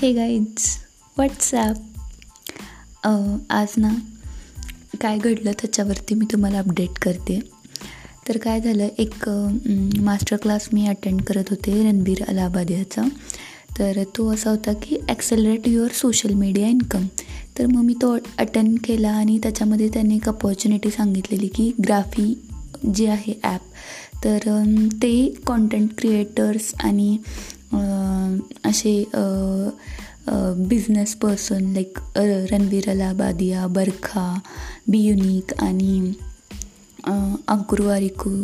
हे 0.00 0.12
guys 0.12 0.66
WhatsApp 1.16 1.76
आज 3.50 3.74
ना 3.76 3.88
काय 5.00 5.18
घडलं 5.18 5.52
त्याच्यावरती 5.52 6.14
मी 6.14 6.26
तुम्हाला 6.32 6.58
अपडेट 6.58 6.98
करते. 7.02 7.40
तर 8.28 8.36
काय 8.38 8.60
झालं 8.60 8.88
एक 8.98 9.28
मास्टर 9.98 10.36
क्लास 10.36 10.68
मी 10.72 10.86
अटेंड 10.86 11.20
करत 11.22 11.50
होते 11.50 11.72
रणबीर 11.88 12.22
अलाहाबाद 12.28 12.70
याचा 12.70 13.02
तर 13.78 14.02
तो 14.16 14.32
असा 14.34 14.50
होता 14.50 14.72
की 14.72 14.96
accelerate 15.08 15.68
your 15.68 15.92
social 15.92 16.34
media 16.34 16.68
income 16.68 17.06
तर 17.58 17.66
मग 17.66 17.82
मी 17.82 17.94
तो 17.94 18.16
अटेंड 18.38 18.78
केला 18.84 19.10
आणि 19.10 19.38
त्याच्यामध्ये 19.38 19.88
त्यांनी 19.88 20.16
एक 20.16 20.28
अपॉर्च्युनिटी 20.28 20.90
सांगितलेली 20.90 21.48
की 21.48 21.72
ग्राफी 21.84 22.42
जे 22.94 23.06
आहे 23.06 23.40
ॲप 23.42 23.60
तर 24.24 24.38
ते 25.02 25.34
कॉन्टेंट 25.46 25.90
क्रिएटर्स 25.98 26.72
आणि 26.80 27.16
असे 28.64 29.04
business 30.68 31.14
person 31.16 31.64
like 31.72 31.98
Ranveer 32.52 32.88
Allahbadia 32.90 33.66
Barkha 33.66 34.34
be 34.88 34.98
unique 34.98 35.52
आणि 35.62 36.12
अंकुर 37.04 37.80
वारिकू 37.80 38.34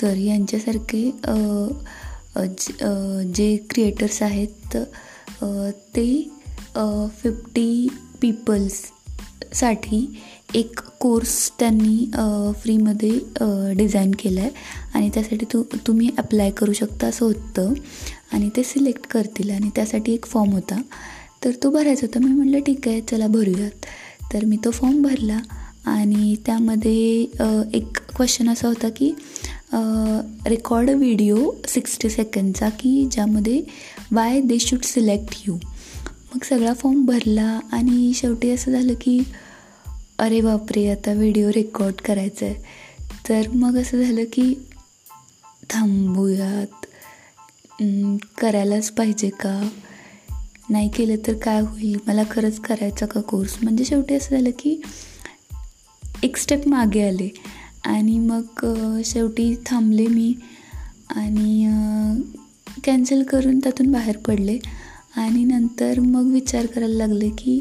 सर 0.00 0.16
यांच्यासारखे 0.16 1.10
जे 3.34 3.56
क्रिएटर्स 3.70 4.22
आहेत 4.22 4.76
ते 5.96 6.06
फिफ्टी 7.22 7.88
पीपल्ससाठी 8.20 10.06
एक 10.54 10.80
कोर्स 11.00 11.50
त्यांनी 11.58 12.10
फ्रीमध्ये 12.62 13.74
डिझाईन 13.76 14.10
केला 14.18 14.40
आहे 14.40 14.50
आणि 14.94 15.08
त्यासाठी 15.14 15.46
तू 15.52 15.62
तुम्ही 15.86 16.08
अप्लाय 16.18 16.50
करू 16.50 16.72
शकता 16.72 17.06
असं 17.06 17.24
होतं. 17.24 17.72
आणि 18.34 18.48
ते 18.56 18.62
सिलेक्ट 18.64 19.06
करतील 19.10 19.50
आणि 19.50 19.70
त्यासाठी 19.76 20.12
एक 20.12 20.26
फॉर्म 20.26 20.52
होता. 20.52 20.80
तर 21.44 21.50
तो 21.62 21.70
भरायचा 21.70 22.06
होता. 22.06 22.26
मी 22.26 22.32
म्हटलं 22.32 22.60
ठीक 22.66 22.88
आहे 22.88 23.00
चला 23.10 23.26
भरूयात. 23.28 23.86
तर 24.32 24.44
मी 24.44 24.56
तो 24.64 24.70
फॉर्म 24.70 25.02
भरला 25.02 25.38
आणि 25.90 26.34
त्यामध्ये 26.46 27.26
एक 27.74 27.98
क्वेश्चन 28.16 28.48
असा 28.50 28.68
होता 28.68 28.88
की 28.96 29.10
रेकॉर्ड 30.48 30.90
व्हिडिओ 30.90 31.50
सिक्स्टी 31.68 32.10
सेकंडचा 32.10 32.68
की 32.80 33.04
ज्यामध्ये 33.12 33.60
why 34.12 34.40
they 34.40 34.58
should 34.58 34.82
select 34.84 35.34
you 35.46 35.54
मग 36.34 36.44
सगळा 36.44 36.72
फॉर्म 36.74 37.04
भरला 37.06 37.58
आणि 37.72 38.12
शेवटी 38.14 38.50
असं 38.50 38.72
झालं 38.72 38.94
की 39.00 39.18
अरे 40.18 40.40
बापरे 40.40 40.86
आता 40.90 41.12
व्हिडिओ 41.12 41.50
रेकॉर्ड 41.54 42.00
करायचा 42.04 42.46
आहे 42.46 42.54
तर 43.28 43.48
मग 43.54 43.78
असं 43.78 44.02
झालं 44.02 44.24
की 44.32 44.52
थांबूयात. 45.70 46.86
करायलाच 48.38 48.90
पाहिजे 48.90 49.28
का? 49.28 49.68
नाही 50.70 50.88
केलं 50.88 51.26
तर 51.26 51.34
काय 51.34 51.60
होईल? 51.60 51.98
मला 52.06 52.22
खरंच 52.30 52.60
करायचा 52.60 53.06
का 53.06 53.20
कोर्स 53.20 53.56
म्हणजे 53.62 53.84
शेवटी 53.84 54.14
असं 54.14 54.30
झालं 54.30 54.50
की 54.50 54.82
एक 56.22 56.36
स्टेप 56.36 56.68
मागे 56.68 57.08
आले. 57.08 57.34
आणि 57.84 58.18
मग 58.18 58.42
शेवटी 59.04 59.54
थांबले 59.66 60.06
मी. 60.06 60.34
आणि 61.10 61.70
कॅन्सल 62.84 63.22
करून 63.22 63.58
त्यातून 63.58 63.92
बाहेर 63.92 64.16
पडले. 64.16 64.58
आणि 65.16 65.44
नंतर 65.44 66.00
मग 66.00 66.32
विचार 66.32 66.66
करायला 66.66 67.06
लागले 67.06 67.28
की 67.28 67.60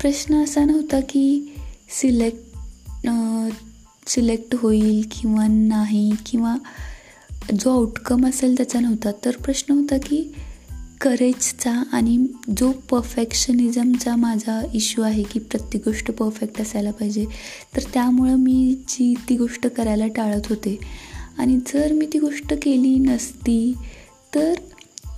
प्रश्न 0.00 0.44
असा 0.44 0.64
नव्हता 0.64 1.00
की 1.00 1.54
सिलेक्ट 2.00 2.40
सिलेक्ट 4.06 4.54
होईल 4.54 5.08
किंवा 5.10 5.46
नाही 5.46 6.12
किंवा 6.26 6.56
जो 7.52 7.70
आउटकम 7.70 8.26
असेल 8.26 8.56
त्याचा 8.56 8.80
नव्हता. 8.80 9.10
तर 9.24 9.36
प्रश्न 9.36 9.74
होता 9.74 9.96
की 9.98 10.34
करेजचा 11.00 11.82
आणि 11.92 12.26
जो 12.56 12.72
परफेक्शनिझमचा 12.72 14.16
माझा 14.16 14.62
इश्यू 14.74 15.04
आहे 15.04 15.22
की 15.22 15.38
प्रत्येक 15.38 15.88
गोष्ट 15.88 16.10
परफेक्ट 16.10 16.60
असायला 16.60 16.90
पाहिजे 16.90 17.26
तर 17.76 17.82
त्यामुळं 17.94 18.36
मी 18.36 18.76
जी 18.88 19.14
ती 19.28 19.36
गोष्ट 19.36 19.66
करायला 19.66 20.06
टाळत 20.06 20.46
होते. 20.48 20.78
आणि 21.38 21.56
जर 21.56 21.92
मी 21.92 22.06
ती 22.12 22.18
गोष्ट 22.18 22.54
केली 22.62 22.98
नसती 22.98 23.74
तर 24.34 24.54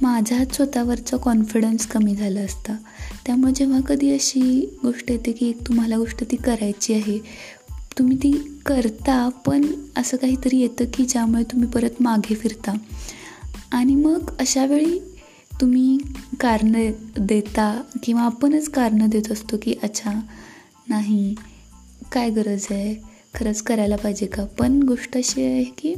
माझा 0.03 0.45
स्वतःवरचा 0.53 1.17
कॉन्फिडन्स 1.17 1.87
कमी 1.87 2.15
झाला 2.17 2.41
असता. 2.41 2.77
त्यामुळे 3.27 3.53
जेव्हा 3.57 3.81
कधी 3.81 4.13
अशी 4.13 4.75
गोष्ट 4.83 5.11
येते 5.11 5.33
की 5.33 5.49
एक 5.49 5.67
तुम्हाला 5.67 5.97
गोष्ट 5.97 6.25
ती 6.25 6.37
करायची 6.37 6.95
आहे 6.95 7.19
तुम्ही 7.99 8.17
ती 8.17 8.61
करता 8.67 9.29
पण 9.29 9.65
असं 9.97 10.17
काहीतरी 10.17 10.59
येतं 10.59 10.85
की 10.95 11.07
ज्यामुळे 11.07 11.43
तुम्ही 11.43 11.69
परत 11.69 11.91
मागे 12.01 12.35
फिरता. 12.35 12.77
आणि 13.73 13.95
मग 13.95 14.31
अशावेळी 14.39 14.99
तुम्ही 15.61 15.99
कारणं 16.41 16.91
देता 17.19 17.83
किंवा 18.03 18.23
आपणच 18.23 18.69
कारणं 18.69 19.09
देत 19.09 19.33
असतो 19.33 19.57
की 19.63 19.75
अच्छा 19.83 20.13
नाही 20.89 21.35
काय 22.13 22.31
गरज 22.31 22.67
आहे? 22.71 22.95
खरंच 23.35 23.63
करायला 23.63 23.97
पाहिजे 23.97 24.27
का? 24.27 24.45
पण 24.45 24.83
गोष्ट 24.83 25.17
अशी 25.17 25.45
आहे 25.45 25.65
की 25.65 25.95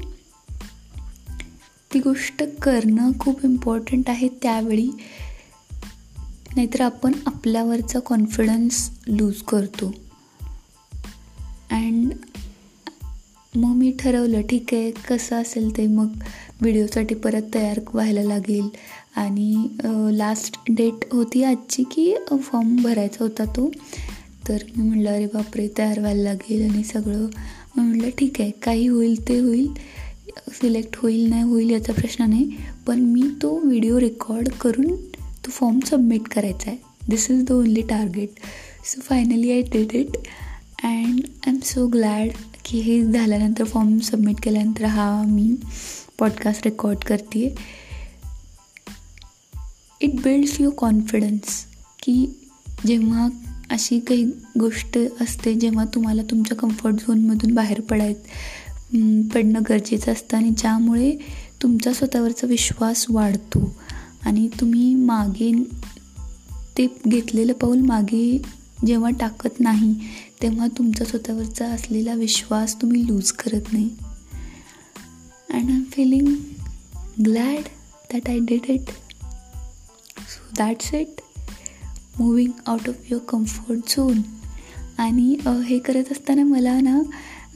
ती 1.95 1.99
गोष्ट 1.99 2.45
करणं 2.63 3.13
खूप 3.21 3.45
इम्पॉर्टंट 3.45 4.11
आहे 4.11 4.29
त्यावेळी. 4.29 4.91
नाहीतर 6.57 6.81
आपण 6.81 7.13
आपल्यावरचा 7.27 7.99
कॉन्फिडन्स 7.99 8.91
लूज 9.09 9.43
करतो. 9.43 10.08
ठरवलं 13.99 14.41
ठीक 14.51 14.75
आहे 14.75 14.91
कसं 15.09 15.41
असेल 15.41 15.77
ते 15.77 15.87
मग 15.87 16.23
व्हिडिओसाठी 16.61 17.15
परत 17.15 17.55
तयार 17.55 17.81
व्हायला 17.93 18.23
लागेल. 18.23 18.69
आणि 19.17 19.69
लास्ट 20.19 20.59
डेट 20.69 21.05
होती 21.13 21.43
आजची 21.45 21.83
की 21.93 22.13
फॉर्म 22.33 22.75
भरायचा 22.83 23.25
होता 23.25 23.45
तो. 23.57 23.71
तर 24.49 24.63
मी 24.77 24.89
म्हटलं 24.89 25.11
अरे 25.11 25.27
बापरे 25.35 25.69
तयार 25.79 25.99
व्हायला 26.01 26.23
लागेल 26.23 26.69
आणि 26.71 26.83
सगळं. 26.85 27.27
मी 27.77 27.83
म्हटलं 27.83 28.11
ठीक 28.19 28.41
आहे 28.41 28.51
काही 28.63 28.87
होईल 28.87 29.29
ते 29.29 29.39
होईल. 29.39 29.67
सिलेक्ट 30.61 30.97
होईल 30.97 31.29
नाही 31.31 31.43
होईल 31.43 31.71
याचा 31.71 31.93
प्रश्न 31.93 32.29
नाही. 32.29 32.51
पण 32.87 33.01
मी 33.03 33.23
तो 33.43 33.59
व्हिडिओ 33.65 33.99
रेकॉर्ड 34.01 34.49
करून 34.61 34.95
तो 35.45 35.51
फॉर्म 35.51 35.81
सबमिट 35.87 36.29
करायचा 36.35 36.71
आहे. 36.71 36.77
This 37.09 37.31
is 37.31 37.45
the 37.45 37.53
only 37.53 37.83
target 37.89 38.41
so 38.87 39.01
finally 39.01 39.51
I 39.53 39.63
did 39.73 39.95
it 39.97 40.17
and 40.17 41.21
I'm 41.51 41.59
so 41.65 41.87
glad 41.89 42.31
की 42.69 42.81
हे 42.81 43.13
झाल्यानंतर 43.13 43.65
फॉर्म 43.65 43.99
सबमिट 43.99 44.37
केल्यानंतर 44.43 44.85
हा 44.85 45.23
मी 45.27 45.55
पॉडकास्ट 46.19 46.65
रेकॉर्ड 46.65 46.99
करते. 46.99 47.55
इट 50.01 50.21
बिल्ड्स 50.21 50.61
युअर 50.61 50.75
कॉन्फिडन्स 50.79 51.65
की 52.03 52.27
जेव्हा 52.87 53.29
अशी 53.71 54.01
काही 54.01 54.25
गोष्ट 54.61 54.99
असते 55.21 55.55
जेव्हा 55.55 55.85
तुम्हाला 55.85 56.23
तुमच्या 56.23 56.57
कम्फर्ट 56.57 56.95
झोनमधून 56.95 57.55
बाहेर 57.55 57.81
पडाय 57.81 58.13
पडणं 59.35 59.61
गरजेचं 59.69 60.13
असतं 60.13 60.37
आणि 60.37 60.51
ज्यामुळे 60.51 61.17
तुमचा 61.63 61.93
स्वतःवरचा 61.93 62.47
विश्वास 62.47 63.07
वाढतो. 63.09 63.77
आणि 64.23 64.49
तुम्ही 64.61 64.95
मागे 64.95 65.53
ते 66.79 66.87
घेतलेलं 67.09 67.53
पाऊल 67.53 67.81
मागे 67.81 68.43
जेव्हा 68.87 69.11
टाकत 69.11 69.61
नाही 69.61 69.95
तेव्हा 70.43 70.67
तुमचा 70.79 71.05
स्वतःवरचा 71.05 71.67
असलेला 71.67 72.15
विश्वास 72.15 72.77
तुम्ही 72.83 73.07
लूज 73.07 73.31
करत 73.33 73.73
नाही. 73.73 73.89
And 75.53 75.71
I'm 75.77 75.83
feeling 75.93 76.35
glad 77.25 77.63
that 78.13 78.29
I 78.29 78.39
did 78.39 78.71
it 78.71 78.91
so 80.29 80.55
that's 80.59 80.95
it 80.95 81.21
moving 82.21 82.51
out 82.67 82.89
of 82.89 83.11
your 83.11 83.25
comfort 83.25 83.97
zone 83.97 84.21
आणि 84.99 85.37
हे 85.47 85.79
करत 85.79 86.13
असताना 86.13 86.45
मला 86.45 86.81
ना 86.81 87.01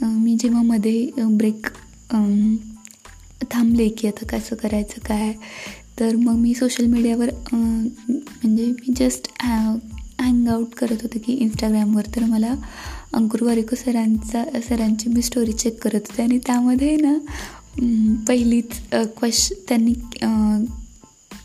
मी 0.02 0.36
जेव्हा 0.40 0.62
मध्ये 0.62 1.08
ब्रेक 1.18 1.66
थांबले 3.50 3.88
की 3.88 4.08
आता 4.08 4.26
कसं 4.26 4.56
करायचं 4.56 5.00
काय 5.06 5.32
तर 6.00 6.16
मग 6.16 6.34
मी 6.34 6.54
सोशल 6.54 6.86
मीडियावर 6.86 7.30
म्हणजे 7.52 8.66
मी 8.66 8.92
जस्ट 8.96 9.32
हँग 10.22 10.48
आउट 10.48 10.74
करत 10.74 11.02
होते 11.02 11.18
की 11.18 11.32
इंस्टाग्रामवर 11.34 12.06
तर 12.16 12.24
मला 12.24 12.54
अंकुर 13.14 13.42
वारिको 13.42 13.76
सरांचा 13.76 14.44
सरांची 14.68 15.08
मी 15.08 15.22
स्टोरी 15.22 15.52
चेक 15.52 15.82
करत 15.82 16.10
होते 16.10 16.22
आणि 16.22 16.38
त्यामध्ये 16.46 16.96
ना 16.96 17.16
पहिलीच 18.28 18.80
क्वेश 18.92 19.52
त्यांनी 19.68 19.92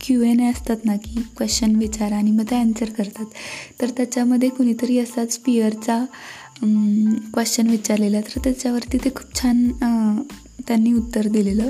क्यू 0.01 0.21
एन 0.23 0.39
ए 0.39 0.49
असतात 0.51 0.85
ना 0.85 0.95
की 0.95 1.21
क्वेश्चन 1.37 1.75
विचारा 1.75 2.15
आणि 2.17 2.31
मग 2.31 2.43
ते 2.49 2.55
ॲन्सर 2.55 2.89
करतात. 2.97 3.25
तर 3.81 3.89
त्याच्यामध्ये 3.97 4.49
कुणीतरी 4.49 4.97
असाच 4.99 5.37
पिअरचा 5.45 6.03
क्वेश्चन 7.33 7.67
विचारलेला. 7.69 8.21
तर 8.21 8.39
त्याच्यावरती 8.43 8.97
ते 8.97 9.09
खूप 9.15 9.35
छान 9.41 9.67
त्यांनी 10.67 10.93
उत्तर 10.93 11.27
दिलेलं 11.27 11.69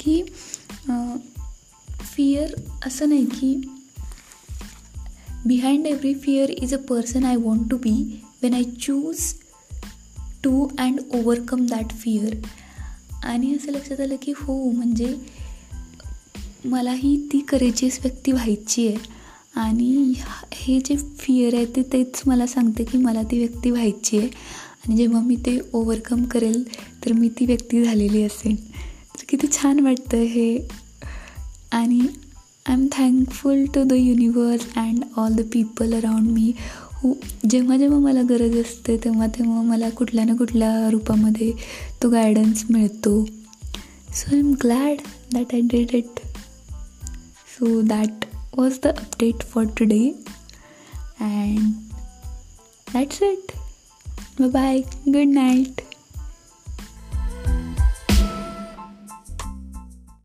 की 0.00 0.22
फिअर 2.06 2.54
असं 2.86 3.08
नाही 3.08 3.24
की 3.24 3.54
behind 5.46 5.86
every 5.86 6.14
fear 6.14 6.50
is 6.50 6.74
a 6.74 6.78
person 6.78 7.24
I 7.24 7.36
want 7.36 7.70
to 7.70 7.76
be 7.76 8.20
when 8.42 8.54
I 8.54 8.62
choose 8.62 9.16
to 10.44 10.68
and 10.78 11.00
overcome 11.14 11.66
that 11.66 11.90
fear 11.90 12.34
आणि 13.24 13.54
असं 13.54 13.72
लक्षात 13.72 14.00
आलं 14.00 14.16
की 14.22 14.32
हो 14.36 14.70
म्हणजे 14.70 15.16
मलाही 16.64 17.28
ती 17.32 17.38
करेजियस 17.38 17.98
व्यक्ती 18.02 18.32
व्हायची 18.32 18.88
आहे. 18.88 18.96
आणि 19.54 20.12
हे 20.52 20.80
जे 20.84 20.96
फिअर 20.96 21.54
आहे 21.54 21.64
ते 21.64 21.82
तेच 21.82 22.22
मला 22.26 22.46
सांगते 22.46 22.84
की 22.84 22.98
मला 22.98 23.22
ती 23.22 23.38
व्यक्ती 23.38 23.70
व्हायची 23.70 24.18
आहे. 24.18 24.26
आणि 24.26 24.96
जेव्हा 24.96 25.20
मी 25.20 25.36
ते 25.36 25.58
ओव्हरकम 25.72 26.24
करेल 26.24 26.62
तर 27.04 27.12
मी 27.12 27.28
ती 27.28 27.46
व्यक्ती 27.46 27.84
झालेली 27.84 28.22
असेल 28.22 28.70
तर 28.72 29.24
किती 29.28 29.46
छान 29.52 29.80
वाटतं 29.80 30.16
हे. 30.16 30.68
आणि 31.72 32.00
I'm 32.74 32.86
thankful 32.92 33.64
to 33.74 33.82
the 33.84 33.92
universe 33.92 34.66
and 34.76 35.04
all 35.16 35.34
the 35.34 35.40
people 35.52 35.92
around 35.94 36.30
me 36.30 36.52
who 36.94 37.12
जेव्हा 37.50 37.76
जेव्हा 37.76 37.98
मला 37.98 38.22
गरज 38.22 38.56
असते 38.56 38.96
तेव्हा 38.96 39.26
तेव्हा 39.26 39.62
मला 39.62 39.90
कुठल्या 39.90 40.24
ना 40.24 40.34
कुठल्या 40.34 40.90
रूपामध्ये 40.90 41.52
तो 42.02 42.10
गायडन्स 42.10 42.64
मिळतो. 42.70 43.24
So 43.24 44.34
I'm 44.38 44.52
glad 44.62 44.98
that 45.32 45.54
I 45.54 45.60
did 45.60 45.94
it 45.94 46.20
so 47.54 47.80
that 47.80 48.24
was 48.56 48.78
the 48.84 48.86
update 48.86 49.42
for 49.42 49.64
today 49.78 50.08
and 51.20 51.72
that's 52.94 53.22
it 53.22 53.52
bye 54.42 54.80
good 55.06 55.34
night 55.34 55.80